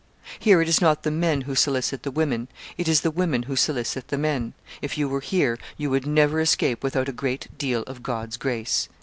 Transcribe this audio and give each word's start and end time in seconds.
Here 0.39 0.59
it 0.63 0.67
is 0.67 0.81
not 0.81 1.03
the 1.03 1.11
men 1.11 1.41
who 1.41 1.53
solicit 1.53 2.01
the 2.01 2.09
women; 2.09 2.47
it 2.75 2.87
is 2.87 3.01
the 3.01 3.11
women 3.11 3.43
who 3.43 3.55
solicit 3.55 4.07
the 4.07 4.17
men. 4.17 4.53
If 4.81 4.97
you 4.97 5.07
were 5.07 5.19
here, 5.21 5.59
you 5.77 5.91
would 5.91 6.07
never 6.07 6.41
escape 6.41 6.83
without 6.83 7.07
a 7.07 7.11
great 7.13 7.55
deal 7.59 7.83
of 7.83 8.01
God's 8.01 8.35
grace." 8.37 8.89